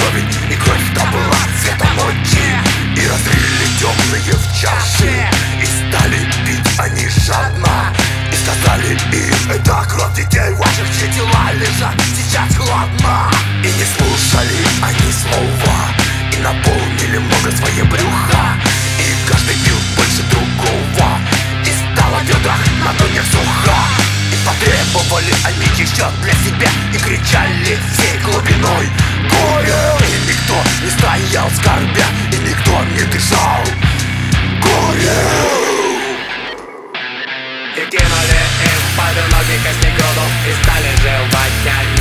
[0.00, 2.46] нами вровень И кровь там была цвета ночи
[2.96, 5.28] И разрыли темные в чаши.
[5.60, 7.92] И стали пить они жадно
[8.32, 13.30] И сказали им, это кровь детей ваших Чьи тела лежат сейчас хладно
[13.62, 15.59] И не слушали они слова
[25.10, 28.88] потребовали они еще для себя И кричали всей глубиной.
[29.28, 29.96] Горе!
[30.06, 33.64] И никто не стоял скорбя И никто не дышал.
[34.62, 35.20] Горе!
[37.76, 41.99] И кинули им под ноги кости груду И стали жевать они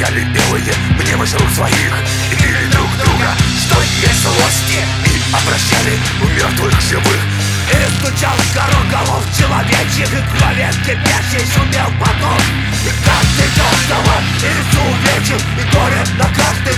[0.00, 1.92] И взяли белые мнемы рук своих.
[2.32, 7.20] И били друг друга, что есть злости И обращали у мертвых живых.
[7.68, 12.40] И стучал в гору голов человечьих И крови кипящей шумел поток.
[12.80, 16.69] И каждый каждого изувечил И горе на каждый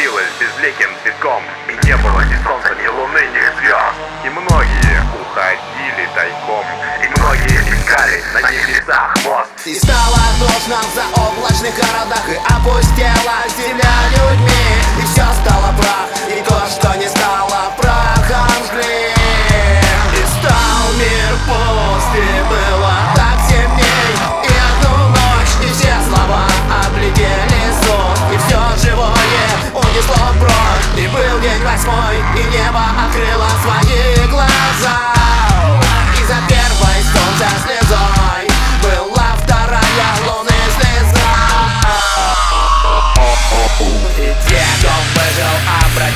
[0.00, 3.94] распустилась безликим цветком И не было ни солнца, ни луны, ни звезд.
[4.24, 6.64] И многие уходили тайком
[7.02, 9.48] И многие искали на небесах мост.
[9.66, 14.49] И стало душно в заоблачных городах И опустела земля людьми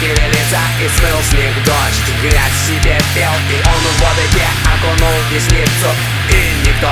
[0.03, 2.09] лица И смыл с них дождь.
[2.23, 5.91] Грязь себе пел И он в воды те окунул десницу
[6.31, 6.84] И никто